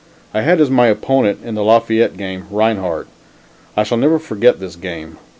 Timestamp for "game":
2.17-2.47, 4.75-5.19